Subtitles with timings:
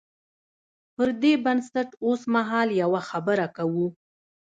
[0.95, 3.87] پر دې بنسټ اوسمهال یوه خبره کوو.